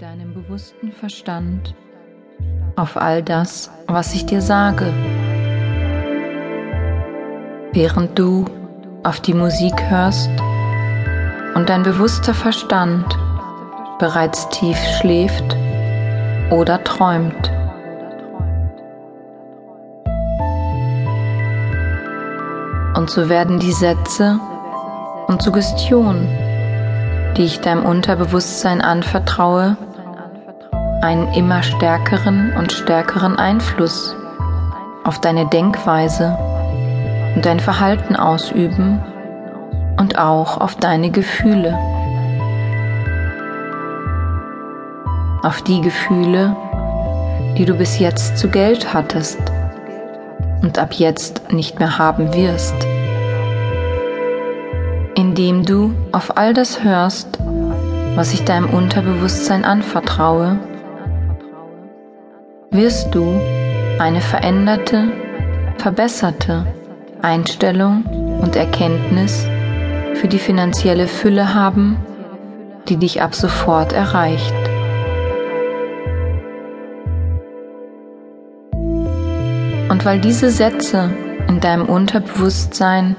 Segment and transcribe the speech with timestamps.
[0.00, 1.74] deinem bewussten Verstand
[2.74, 4.86] auf all das, was ich dir sage.
[7.74, 8.46] Während du
[9.02, 10.30] auf die Musik hörst
[11.54, 13.04] und dein bewusster Verstand
[13.98, 15.54] bereits tief schläft
[16.50, 17.52] oder träumt.
[22.96, 24.40] Und so werden die Sätze
[25.26, 26.26] und Suggestionen,
[27.36, 29.76] die ich deinem Unterbewusstsein anvertraue,
[31.00, 34.14] einen immer stärkeren und stärkeren Einfluss
[35.04, 36.36] auf deine Denkweise
[37.34, 39.02] und dein Verhalten ausüben
[39.98, 41.78] und auch auf deine Gefühle.
[45.42, 46.54] Auf die Gefühle,
[47.56, 49.40] die du bis jetzt zu Geld hattest
[50.62, 52.74] und ab jetzt nicht mehr haben wirst.
[55.14, 57.38] Indem du auf all das hörst,
[58.14, 60.58] was ich deinem Unterbewusstsein anvertraue,
[62.72, 63.40] wirst du
[63.98, 65.08] eine veränderte,
[65.78, 66.66] verbesserte
[67.20, 68.04] Einstellung
[68.40, 69.46] und Erkenntnis
[70.14, 71.96] für die finanzielle Fülle haben,
[72.88, 74.54] die dich ab sofort erreicht.
[79.88, 81.10] Und weil diese Sätze
[81.48, 83.16] in deinem Unterbewusstsein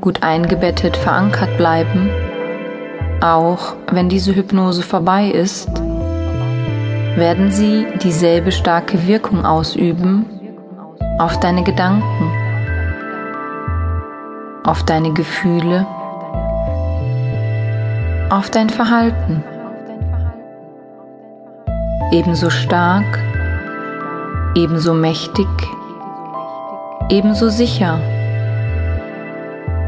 [0.00, 2.10] gut eingebettet verankert bleiben,
[3.20, 5.70] auch wenn diese Hypnose vorbei ist,
[7.18, 10.26] werden sie dieselbe starke Wirkung ausüben?
[11.18, 12.30] Auf deine Gedanken,
[14.64, 15.86] auf deine Gefühle,
[18.30, 19.42] auf dein Verhalten.
[22.12, 23.18] Ebenso stark,
[24.54, 25.48] ebenso mächtig,
[27.10, 27.98] ebenso sicher,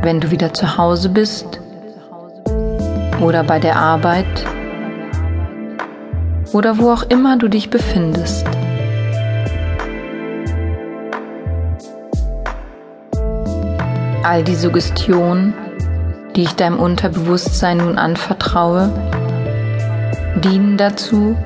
[0.02, 1.60] wenn du wieder zu Hause bist
[3.20, 4.49] oder bei der Arbeit
[6.52, 8.46] oder wo auch immer du dich befindest.
[14.22, 15.54] All die Suggestionen,
[16.36, 18.92] die ich deinem Unterbewusstsein nun anvertraue,
[20.36, 21.36] dienen dazu,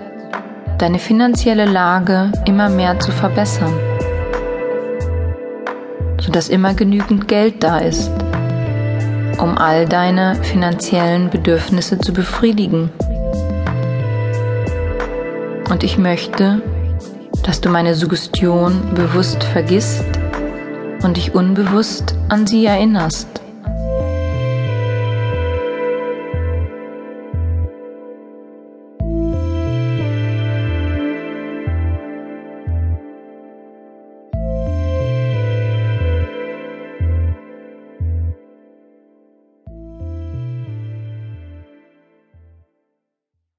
[0.79, 3.73] deine finanzielle Lage immer mehr zu verbessern,
[6.21, 8.11] sodass immer genügend Geld da ist,
[9.39, 12.91] um all deine finanziellen Bedürfnisse zu befriedigen.
[15.71, 16.63] Und ich möchte,
[17.43, 20.05] dass du meine Suggestion bewusst vergisst
[21.03, 23.44] und dich unbewusst an sie erinnerst.